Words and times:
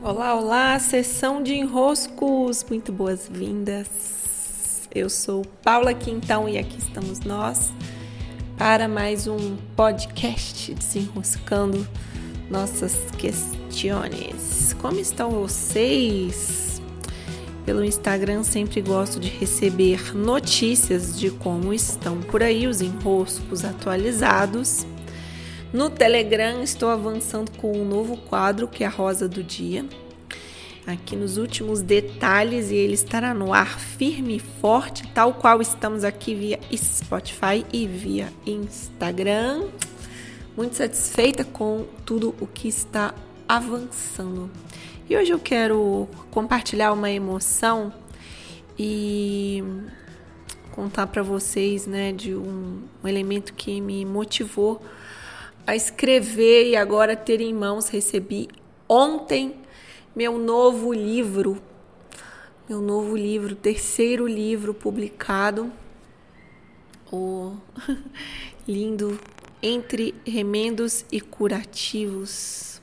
Olá, 0.00 0.32
olá, 0.36 0.78
sessão 0.78 1.42
de 1.42 1.54
enroscos, 1.54 2.64
muito 2.70 2.92
boas-vindas. 2.92 3.88
Eu 4.94 5.10
sou 5.10 5.44
Paula 5.62 5.92
Quintão 5.92 6.48
e 6.48 6.56
aqui 6.56 6.78
estamos 6.78 7.18
nós 7.20 7.72
para 8.56 8.86
mais 8.86 9.26
um 9.26 9.56
podcast 9.74 10.72
desenroscando 10.72 11.84
nossas 12.48 12.94
questões. 13.18 14.72
Como 14.80 15.00
estão 15.00 15.32
vocês? 15.32 16.80
Pelo 17.66 17.84
Instagram 17.84 18.44
sempre 18.44 18.80
gosto 18.80 19.18
de 19.18 19.28
receber 19.28 20.16
notícias 20.16 21.18
de 21.18 21.28
como 21.28 21.74
estão 21.74 22.20
por 22.20 22.40
aí 22.40 22.68
os 22.68 22.80
enroscos 22.80 23.64
atualizados. 23.64 24.86
No 25.70 25.90
Telegram 25.90 26.62
estou 26.62 26.88
avançando 26.88 27.50
com 27.58 27.70
um 27.72 27.84
novo 27.84 28.16
quadro 28.16 28.66
que 28.66 28.82
é 28.82 28.86
a 28.86 28.90
Rosa 28.90 29.28
do 29.28 29.42
Dia. 29.42 29.84
Aqui 30.86 31.14
nos 31.14 31.36
últimos 31.36 31.82
detalhes 31.82 32.70
e 32.70 32.74
ele 32.74 32.94
estará 32.94 33.34
no 33.34 33.52
ar 33.52 33.78
firme 33.78 34.36
e 34.36 34.40
forte, 34.40 35.06
tal 35.08 35.34
qual 35.34 35.60
estamos 35.60 36.04
aqui 36.04 36.34
via 36.34 36.58
Spotify 36.74 37.66
e 37.70 37.86
via 37.86 38.32
Instagram. 38.46 39.68
Muito 40.56 40.76
satisfeita 40.76 41.44
com 41.44 41.84
tudo 42.06 42.34
o 42.40 42.46
que 42.46 42.66
está 42.66 43.14
avançando. 43.46 44.50
E 45.06 45.14
hoje 45.14 45.32
eu 45.32 45.38
quero 45.38 46.08
compartilhar 46.30 46.94
uma 46.94 47.10
emoção 47.10 47.92
e 48.78 49.62
contar 50.70 51.08
para 51.08 51.22
vocês, 51.22 51.86
né, 51.86 52.10
de 52.10 52.34
um, 52.34 52.84
um 53.04 53.08
elemento 53.08 53.52
que 53.52 53.82
me 53.82 54.06
motivou 54.06 54.80
a 55.68 55.76
escrever 55.76 56.70
e 56.70 56.76
agora 56.76 57.14
ter 57.14 57.42
em 57.42 57.52
mãos. 57.52 57.88
Recebi 57.88 58.48
ontem 58.88 59.54
meu 60.16 60.38
novo 60.38 60.94
livro, 60.94 61.60
meu 62.66 62.80
novo 62.80 63.14
livro, 63.14 63.54
terceiro 63.54 64.26
livro 64.26 64.72
publicado, 64.72 65.70
o 67.12 67.54
lindo 68.66 69.20
Entre 69.62 70.14
Remendos 70.26 71.04
e 71.12 71.20
Curativos 71.20 72.80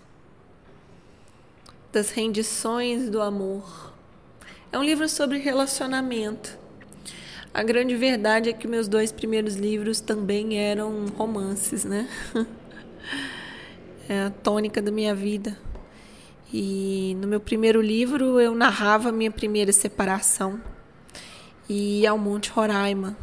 das 1.92 2.12
rendições 2.12 3.09
do 3.09 3.20
amor. 3.20 3.96
É 4.72 4.78
um 4.78 4.84
livro 4.84 5.09
sobre 5.09 5.40
relacionamento. 5.40 6.56
A 7.52 7.64
grande 7.64 7.96
verdade 7.96 8.50
é 8.50 8.54
que 8.54 8.68
meus 8.68 8.88
dois 8.88 9.12
primeiros 9.12 9.56
livros 9.56 10.00
também 10.02 10.59
eram 10.59 11.08
romances, 11.18 11.84
né? 11.84 12.08
é 14.08 14.23
a 14.23 14.30
tônica 14.30 14.81
da 14.81 14.92
minha 14.92 15.16
vida. 15.16 15.58
E 16.53 17.16
no 17.20 17.28
meu 17.28 17.39
primeiro 17.39 17.81
livro 17.81 18.39
eu 18.39 18.53
narrava 18.53 19.09
a 19.09 19.12
minha 19.12 19.31
primeira 19.31 19.73
separação 19.73 20.62
e 21.67 22.06
ao 22.06 22.17
Monte 22.17 22.50
Roraima. 22.52 23.17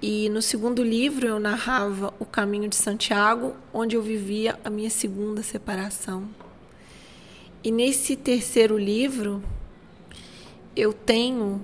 E 0.00 0.28
no 0.30 0.40
segundo 0.40 0.82
livro 0.82 1.26
eu 1.26 1.38
narrava 1.38 2.14
o 2.18 2.24
caminho 2.24 2.68
de 2.68 2.76
Santiago, 2.76 3.54
onde 3.72 3.96
eu 3.96 4.02
vivia 4.02 4.58
a 4.64 4.70
minha 4.70 4.88
segunda 4.88 5.42
separação. 5.42 6.28
E 7.62 7.70
nesse 7.70 8.16
terceiro 8.16 8.78
livro 8.78 9.42
eu 10.74 10.92
tenho 10.92 11.60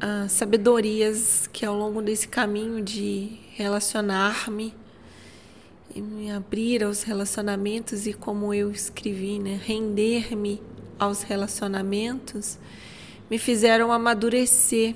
ah, 0.00 0.26
sabedorias 0.28 1.46
que 1.52 1.66
ao 1.66 1.76
longo 1.76 2.00
desse 2.00 2.26
caminho 2.26 2.82
de 2.82 3.38
relacionar-me 3.54 4.72
me 5.98 6.30
abrir 6.30 6.84
aos 6.84 7.02
relacionamentos 7.02 8.06
e 8.06 8.12
como 8.12 8.54
eu 8.54 8.70
escrevi, 8.70 9.38
né, 9.38 9.60
render-me 9.64 10.62
aos 10.98 11.22
relacionamentos, 11.22 12.58
me 13.28 13.38
fizeram 13.38 13.90
amadurecer. 13.90 14.94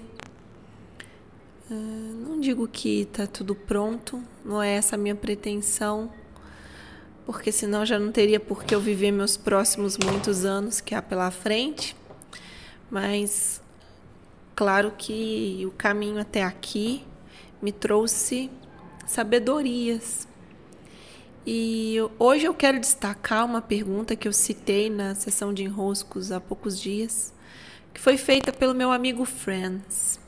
Uh, 1.70 1.74
não 1.74 2.38
digo 2.38 2.68
que 2.68 3.00
está 3.00 3.26
tudo 3.26 3.54
pronto, 3.54 4.22
não 4.44 4.62
é 4.62 4.74
essa 4.74 4.94
a 4.94 4.98
minha 4.98 5.14
pretensão, 5.14 6.12
porque 7.26 7.50
senão 7.50 7.84
já 7.84 7.98
não 7.98 8.12
teria 8.12 8.38
por 8.38 8.64
que 8.64 8.74
eu 8.74 8.80
viver 8.80 9.10
meus 9.10 9.36
próximos 9.36 9.96
muitos 9.98 10.44
anos 10.44 10.80
que 10.80 10.94
há 10.94 11.02
pela 11.02 11.30
frente, 11.30 11.96
mas 12.90 13.60
claro 14.54 14.92
que 14.96 15.64
o 15.66 15.70
caminho 15.72 16.20
até 16.20 16.42
aqui 16.42 17.02
me 17.62 17.72
trouxe 17.72 18.50
sabedorias 19.06 20.28
e 21.46 21.96
hoje 22.18 22.46
eu 22.46 22.54
quero 22.54 22.80
destacar 22.80 23.44
uma 23.44 23.60
pergunta 23.60 24.16
que 24.16 24.26
eu 24.26 24.32
citei 24.32 24.88
na 24.88 25.14
sessão 25.14 25.52
de 25.52 25.62
enroscos 25.62 26.32
há 26.32 26.40
poucos 26.40 26.80
dias, 26.80 27.34
que 27.92 28.00
foi 28.00 28.16
feita 28.16 28.52
pelo 28.52 28.74
meu 28.74 28.90
amigo 28.90 29.24
Franz. 29.24 30.18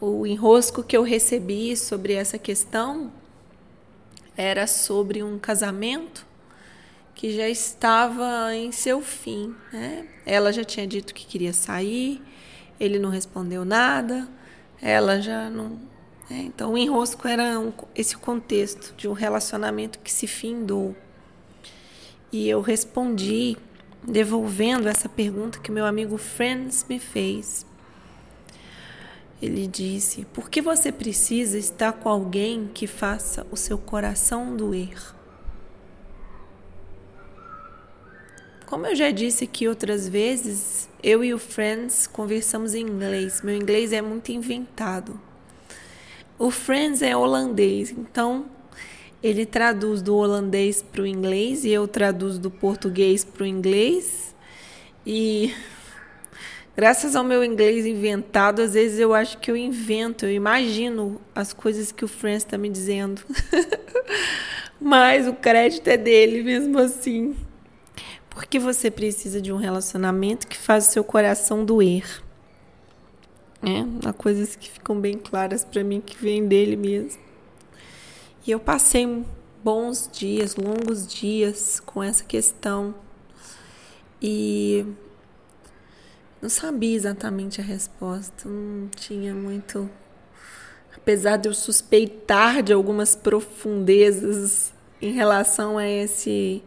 O 0.00 0.26
enrosco 0.26 0.82
que 0.82 0.96
eu 0.96 1.02
recebi 1.02 1.76
sobre 1.76 2.14
essa 2.14 2.38
questão 2.38 3.12
era 4.36 4.66
sobre 4.66 5.22
um 5.22 5.38
casamento 5.38 6.26
que 7.14 7.34
já 7.34 7.48
estava 7.48 8.54
em 8.54 8.72
seu 8.72 9.00
fim. 9.00 9.54
Né? 9.72 10.06
Ela 10.24 10.52
já 10.52 10.64
tinha 10.64 10.86
dito 10.86 11.14
que 11.14 11.26
queria 11.26 11.52
sair, 11.52 12.22
ele 12.78 12.98
não 12.98 13.10
respondeu 13.10 13.64
nada, 13.64 14.28
ela 14.80 15.20
já 15.20 15.48
não 15.50 15.78
é, 16.28 16.38
então, 16.38 16.72
o 16.72 16.78
enrosco 16.78 17.28
era 17.28 17.58
um, 17.58 17.72
esse 17.94 18.16
contexto 18.16 18.94
de 18.96 19.06
um 19.08 19.12
relacionamento 19.12 20.00
que 20.00 20.12
se 20.12 20.26
findou. 20.26 20.96
E 22.32 22.48
eu 22.48 22.60
respondi 22.60 23.56
devolvendo 24.02 24.88
essa 24.88 25.08
pergunta 25.08 25.60
que 25.60 25.70
meu 25.70 25.86
amigo 25.86 26.18
Friends 26.18 26.84
me 26.88 26.98
fez. 26.98 27.64
Ele 29.40 29.68
disse: 29.68 30.24
Por 30.32 30.50
que 30.50 30.60
você 30.60 30.90
precisa 30.90 31.58
estar 31.58 31.92
com 31.92 32.08
alguém 32.08 32.68
que 32.74 32.88
faça 32.88 33.46
o 33.50 33.56
seu 33.56 33.78
coração 33.78 34.56
doer? 34.56 35.14
Como 38.66 38.84
eu 38.84 38.96
já 38.96 39.12
disse 39.12 39.44
aqui 39.44 39.68
outras 39.68 40.08
vezes, 40.08 40.88
eu 41.00 41.22
e 41.22 41.32
o 41.32 41.38
Friends 41.38 42.08
conversamos 42.08 42.74
em 42.74 42.80
inglês. 42.80 43.40
Meu 43.42 43.54
inglês 43.54 43.92
é 43.92 44.02
muito 44.02 44.32
inventado. 44.32 45.20
O 46.38 46.50
Friends 46.50 47.00
é 47.00 47.16
holandês, 47.16 47.90
então 47.90 48.44
ele 49.22 49.46
traduz 49.46 50.02
do 50.02 50.14
holandês 50.14 50.82
para 50.82 51.00
o 51.00 51.06
inglês 51.06 51.64
e 51.64 51.70
eu 51.70 51.88
traduzo 51.88 52.38
do 52.38 52.50
português 52.50 53.24
para 53.24 53.44
o 53.44 53.46
inglês. 53.46 54.34
E 55.06 55.54
graças 56.76 57.16
ao 57.16 57.24
meu 57.24 57.42
inglês 57.42 57.86
inventado, 57.86 58.60
às 58.60 58.74
vezes 58.74 58.98
eu 58.98 59.14
acho 59.14 59.38
que 59.38 59.50
eu 59.50 59.56
invento, 59.56 60.26
eu 60.26 60.32
imagino 60.32 61.18
as 61.34 61.54
coisas 61.54 61.90
que 61.90 62.04
o 62.04 62.08
Friends 62.08 62.44
está 62.44 62.58
me 62.58 62.68
dizendo. 62.68 63.22
Mas 64.78 65.26
o 65.26 65.32
crédito 65.32 65.88
é 65.88 65.96
dele 65.96 66.42
mesmo 66.42 66.78
assim. 66.78 67.34
Porque 68.28 68.58
você 68.58 68.90
precisa 68.90 69.40
de 69.40 69.50
um 69.50 69.56
relacionamento 69.56 70.46
que 70.46 70.58
faz 70.58 70.88
o 70.88 70.92
seu 70.92 71.02
coração 71.02 71.64
doer. 71.64 72.25
É, 73.62 74.08
há 74.08 74.12
coisas 74.12 74.54
que 74.54 74.70
ficam 74.70 75.00
bem 75.00 75.18
claras 75.18 75.64
para 75.64 75.82
mim 75.82 76.00
que 76.00 76.16
vêm 76.16 76.46
dele 76.46 76.76
mesmo. 76.76 77.20
E 78.46 78.50
eu 78.50 78.60
passei 78.60 79.24
bons 79.64 80.08
dias, 80.12 80.54
longos 80.56 81.06
dias 81.06 81.80
com 81.80 82.02
essa 82.02 82.22
questão. 82.22 82.94
E 84.20 84.86
não 86.40 86.48
sabia 86.48 86.94
exatamente 86.94 87.60
a 87.60 87.64
resposta, 87.64 88.48
não 88.48 88.88
tinha 88.88 89.34
muito. 89.34 89.90
Apesar 90.94 91.36
de 91.36 91.48
eu 91.48 91.54
suspeitar 91.54 92.62
de 92.62 92.72
algumas 92.72 93.16
profundezas 93.16 94.72
em 95.00 95.12
relação 95.12 95.78
a 95.78 95.88
esse 95.88 96.62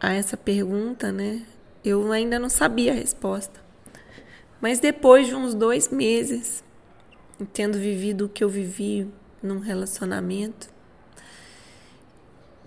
a 0.00 0.12
essa 0.12 0.36
pergunta, 0.36 1.10
né? 1.10 1.44
Eu 1.84 2.10
ainda 2.12 2.38
não 2.38 2.48
sabia 2.48 2.92
a 2.92 2.94
resposta. 2.94 3.67
Mas 4.60 4.80
depois 4.80 5.28
de 5.28 5.34
uns 5.34 5.54
dois 5.54 5.88
meses, 5.88 6.64
tendo 7.52 7.78
vivido 7.78 8.24
o 8.24 8.28
que 8.28 8.42
eu 8.42 8.48
vivi 8.48 9.08
num 9.40 9.60
relacionamento, 9.60 10.68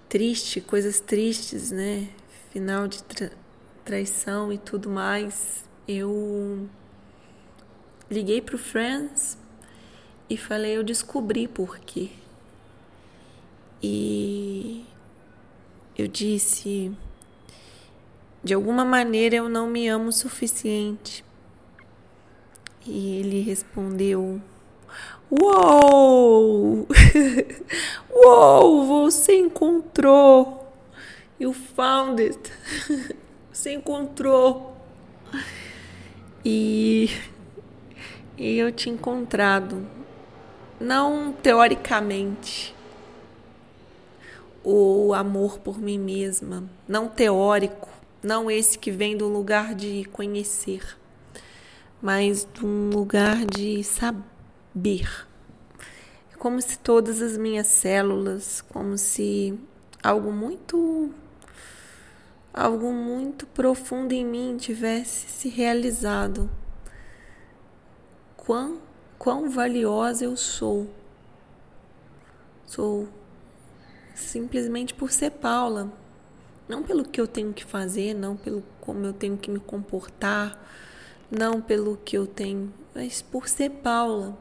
triste, 0.07 0.61
coisas 0.61 1.01
tristes, 1.01 1.71
né? 1.71 2.07
Final 2.51 2.87
de 2.87 3.03
tra 3.03 3.31
traição 3.83 4.53
e 4.53 4.57
tudo 4.57 4.89
mais, 4.89 5.65
eu 5.87 6.69
liguei 8.09 8.39
pro 8.39 8.57
Friends 8.57 9.37
e 10.29 10.37
falei, 10.37 10.77
eu 10.77 10.83
descobri 10.83 11.47
por 11.47 11.79
quê. 11.79 12.11
E 13.81 14.85
eu 15.97 16.07
disse, 16.07 16.95
de 18.43 18.53
alguma 18.53 18.85
maneira 18.85 19.35
eu 19.37 19.49
não 19.49 19.67
me 19.67 19.87
amo 19.87 20.09
o 20.09 20.13
suficiente 20.13 21.25
e 22.85 23.17
ele 23.17 23.41
respondeu: 23.41 24.41
Uou! 25.29 26.87
Uou, 28.09 28.85
você 28.85 29.37
encontrou! 29.37 30.61
You 31.41 31.53
found 31.53 32.21
it. 32.21 32.51
Você 33.51 33.73
encontrou. 33.73 34.77
E, 36.45 37.09
e 38.37 38.57
eu 38.57 38.71
te 38.71 38.91
encontrado. 38.91 39.87
Não 40.79 41.33
teoricamente. 41.33 42.75
O 44.63 45.15
amor 45.15 45.57
por 45.57 45.79
mim 45.79 45.97
mesma. 45.97 46.63
Não 46.87 47.07
teórico. 47.07 47.89
Não 48.21 48.51
esse 48.51 48.77
que 48.77 48.91
vem 48.91 49.17
do 49.17 49.27
lugar 49.27 49.73
de 49.73 50.05
conhecer. 50.11 50.95
Mas 52.01 52.47
de 52.51 52.65
um 52.65 52.89
lugar 52.89 53.45
de 53.45 53.83
saber. 53.83 55.27
É 56.33 56.37
como 56.37 56.61
se 56.61 56.79
todas 56.79 57.21
as 57.21 57.37
minhas 57.37 57.67
células, 57.67 58.61
como 58.61 58.97
se 58.97 59.59
algo 60.01 60.31
muito 60.31 61.13
algo 62.53 62.91
muito 62.91 63.47
profundo 63.47 64.11
em 64.11 64.25
mim 64.25 64.57
tivesse 64.57 65.27
se 65.29 65.47
realizado. 65.49 66.49
Quão, 68.35 68.79
quão 69.17 69.49
valiosa 69.49 70.25
eu 70.25 70.35
sou. 70.35 70.89
Sou 72.65 73.07
simplesmente 74.15 74.93
por 74.93 75.11
ser 75.11 75.31
Paula. 75.31 75.91
Não 76.67 76.83
pelo 76.83 77.03
que 77.03 77.19
eu 77.19 77.27
tenho 77.27 77.53
que 77.53 77.65
fazer, 77.65 78.13
não 78.13 78.35
pelo 78.35 78.63
como 78.79 79.05
eu 79.05 79.13
tenho 79.13 79.37
que 79.37 79.51
me 79.51 79.59
comportar, 79.59 80.57
não 81.31 81.61
pelo 81.61 81.95
que 81.95 82.17
eu 82.17 82.27
tenho, 82.27 82.73
mas 82.93 83.21
por 83.21 83.47
ser 83.47 83.69
Paula. 83.69 84.37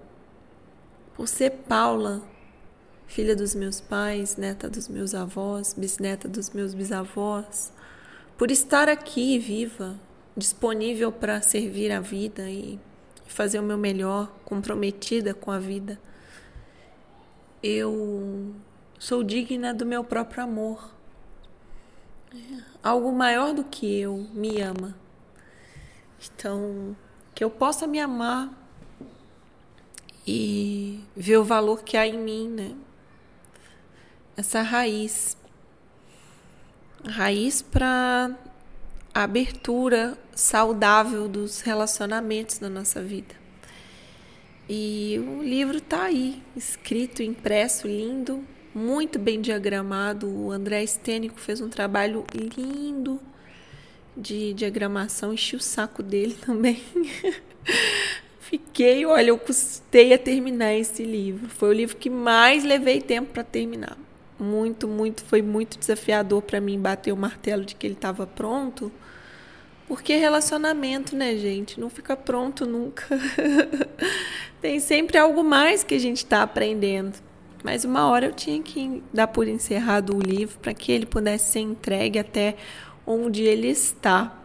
Por 1.14 1.28
ser 1.28 1.50
Paula, 1.68 2.20
filha 3.06 3.36
dos 3.36 3.54
meus 3.54 3.80
pais, 3.80 4.36
neta 4.36 4.68
dos 4.68 4.88
meus 4.88 5.14
avós, 5.14 5.72
bisneta 5.72 6.26
dos 6.26 6.50
meus 6.50 6.74
bisavós, 6.74 7.72
por 8.36 8.50
estar 8.50 8.88
aqui 8.88 9.38
viva, 9.38 9.96
disponível 10.36 11.12
para 11.12 11.40
servir 11.40 11.92
a 11.92 12.00
vida 12.00 12.50
e 12.50 12.80
fazer 13.26 13.60
o 13.60 13.62
meu 13.62 13.78
melhor, 13.78 14.32
comprometida 14.44 15.32
com 15.32 15.50
a 15.50 15.58
vida. 15.58 16.00
Eu 17.62 18.54
sou 18.98 19.22
digna 19.22 19.72
do 19.74 19.86
meu 19.86 20.02
próprio 20.02 20.42
amor. 20.42 20.90
Algo 22.82 23.12
maior 23.12 23.52
do 23.52 23.62
que 23.62 24.00
eu 24.00 24.26
me 24.32 24.60
ama. 24.60 24.94
Então, 26.22 26.96
que 27.34 27.42
eu 27.42 27.50
possa 27.50 27.86
me 27.86 27.98
amar 27.98 28.50
e 30.26 31.00
ver 31.16 31.38
o 31.38 31.44
valor 31.44 31.82
que 31.82 31.96
há 31.96 32.06
em 32.06 32.18
mim, 32.18 32.48
né? 32.48 32.76
essa 34.40 34.62
raiz 34.62 35.36
raiz 37.04 37.62
para 37.62 38.30
abertura 39.12 40.18
saudável 40.34 41.28
dos 41.28 41.60
relacionamentos 41.60 42.60
na 42.60 42.68
nossa 42.68 43.02
vida. 43.02 43.34
E 44.68 45.18
o 45.18 45.42
livro 45.42 45.78
está 45.78 46.04
aí, 46.04 46.42
escrito, 46.54 47.22
impresso, 47.22 47.86
lindo, 47.88 48.44
muito 48.74 49.18
bem 49.18 49.40
diagramado. 49.40 50.28
O 50.28 50.50
André 50.50 50.86
Stênico 50.86 51.40
fez 51.40 51.60
um 51.60 51.68
trabalho 51.68 52.24
lindo 52.56 53.20
de 54.16 54.52
diagramação, 54.54 55.32
enchi 55.32 55.56
o 55.56 55.60
saco 55.60 56.02
dele 56.02 56.34
também. 56.44 56.82
Fiquei, 58.40 59.06
olha, 59.06 59.30
eu 59.30 59.38
custei 59.38 60.12
a 60.12 60.18
terminar 60.18 60.74
esse 60.74 61.04
livro. 61.04 61.48
Foi 61.48 61.68
o 61.68 61.72
livro 61.72 61.96
que 61.96 62.10
mais 62.10 62.64
levei 62.64 63.00
tempo 63.00 63.32
para 63.32 63.44
terminar 63.44 63.96
muito, 64.40 64.88
muito, 64.88 65.22
foi 65.24 65.42
muito 65.42 65.78
desafiador 65.78 66.42
para 66.42 66.60
mim 66.60 66.80
bater 66.80 67.12
o 67.12 67.16
martelo 67.16 67.64
de 67.64 67.74
que 67.74 67.86
ele 67.86 67.94
estava 67.94 68.26
pronto. 68.26 68.90
Porque 69.86 70.16
relacionamento, 70.16 71.14
né, 71.16 71.36
gente, 71.36 71.78
não 71.78 71.90
fica 71.90 72.16
pronto 72.16 72.64
nunca. 72.64 73.04
Tem 74.60 74.78
sempre 74.80 75.18
algo 75.18 75.42
mais 75.42 75.82
que 75.82 75.94
a 75.94 75.98
gente 75.98 76.18
está 76.18 76.42
aprendendo. 76.42 77.18
Mas 77.62 77.84
uma 77.84 78.08
hora 78.08 78.26
eu 78.26 78.32
tinha 78.32 78.62
que 78.62 79.02
dar 79.12 79.26
por 79.26 79.46
encerrado 79.46 80.16
o 80.16 80.20
livro 80.20 80.58
para 80.60 80.72
que 80.72 80.90
ele 80.90 81.04
pudesse 81.04 81.52
ser 81.52 81.60
entregue 81.60 82.18
até 82.18 82.56
onde 83.06 83.42
ele 83.42 83.68
está. 83.68 84.36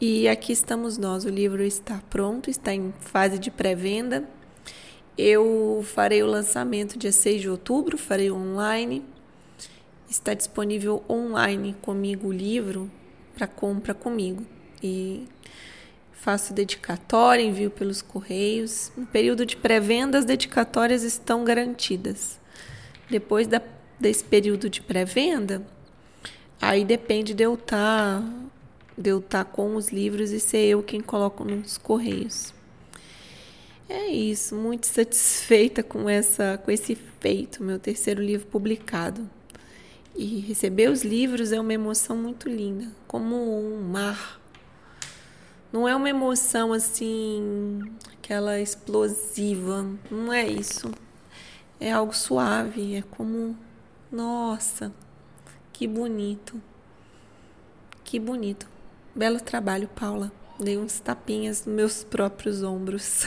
E 0.00 0.28
aqui 0.28 0.52
estamos 0.52 0.98
nós. 0.98 1.24
O 1.24 1.30
livro 1.30 1.62
está 1.62 2.02
pronto, 2.10 2.50
está 2.50 2.74
em 2.74 2.92
fase 3.00 3.38
de 3.38 3.50
pré-venda. 3.50 4.28
Eu 5.16 5.82
farei 5.94 6.22
o 6.22 6.26
lançamento 6.26 6.98
dia 6.98 7.12
6 7.12 7.40
de 7.40 7.48
outubro, 7.48 7.96
farei 7.96 8.30
online. 8.30 9.02
Está 10.08 10.34
disponível 10.34 11.02
online 11.08 11.74
comigo 11.80 12.28
o 12.28 12.32
livro 12.32 12.90
para 13.34 13.46
compra 13.46 13.94
comigo. 13.94 14.44
E 14.82 15.26
faço 16.12 16.52
dedicatória, 16.52 17.42
envio 17.42 17.70
pelos 17.70 18.02
correios. 18.02 18.90
No 18.96 19.06
período 19.06 19.46
de 19.46 19.56
pré-venda, 19.56 20.18
as 20.18 20.24
dedicatórias 20.24 21.02
estão 21.02 21.44
garantidas. 21.44 22.38
Depois 23.08 23.46
da, 23.46 23.62
desse 23.98 24.24
período 24.24 24.68
de 24.68 24.82
pré-venda, 24.82 25.64
aí 26.60 26.84
depende 26.84 27.34
de 27.34 27.42
eu 27.42 27.54
estar 27.54 28.20
tá, 28.20 28.22
de 28.96 29.10
eu 29.10 29.18
estar 29.18 29.44
tá 29.44 29.50
com 29.50 29.76
os 29.76 29.88
livros 29.88 30.30
e 30.30 30.40
ser 30.40 30.64
eu 30.66 30.82
quem 30.82 31.00
coloco 31.00 31.44
nos 31.44 31.78
correios. 31.78 32.54
É 33.88 34.08
isso, 34.08 34.56
muito 34.56 34.86
satisfeita 34.86 35.82
com 35.82 36.08
essa 36.08 36.58
com 36.64 36.70
esse 36.72 36.96
feito, 37.20 37.62
meu 37.62 37.78
terceiro 37.78 38.20
livro 38.20 38.46
publicado. 38.46 39.28
E 40.14 40.40
receber 40.40 40.90
os 40.90 41.04
livros 41.04 41.52
é 41.52 41.60
uma 41.60 41.74
emoção 41.74 42.16
muito 42.16 42.48
linda, 42.48 42.88
como 43.06 43.36
um 43.36 43.82
mar. 43.82 44.40
Não 45.72 45.86
é 45.86 45.94
uma 45.94 46.08
emoção 46.08 46.72
assim, 46.72 47.82
aquela 48.14 48.58
explosiva, 48.58 49.86
não 50.10 50.32
é 50.32 50.48
isso. 50.48 50.90
É 51.78 51.92
algo 51.92 52.16
suave, 52.16 52.96
é 52.96 53.02
como 53.02 53.56
nossa, 54.10 54.92
que 55.76 55.86
bonito. 55.86 56.58
Que 58.02 58.18
bonito. 58.18 58.66
Belo 59.14 59.38
trabalho, 59.38 59.88
Paula. 59.88 60.32
Dei 60.58 60.78
uns 60.78 61.00
tapinhas 61.00 61.66
nos 61.66 61.74
meus 61.74 62.02
próprios 62.02 62.62
ombros. 62.62 63.26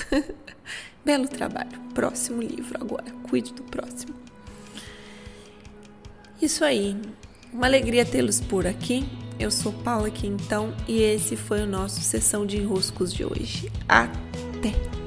Belo 1.06 1.28
trabalho. 1.28 1.80
Próximo 1.94 2.42
livro 2.42 2.76
agora. 2.82 3.12
Cuide 3.30 3.54
do 3.54 3.62
próximo. 3.62 4.16
Isso 6.42 6.66
aí. 6.66 7.00
Uma 7.54 7.68
alegria 7.68 8.04
tê-los 8.04 8.42
por 8.42 8.66
aqui. 8.66 9.08
Eu 9.40 9.52
sou 9.52 9.72
Paula 9.72 10.10
Quintão 10.10 10.74
e 10.88 11.04
esse 11.04 11.36
foi 11.36 11.62
o 11.62 11.68
nosso 11.68 12.02
sessão 12.02 12.48
de 12.48 12.58
enroscos 12.58 13.14
de 13.14 13.24
hoje. 13.24 13.72
Até! 13.88 14.99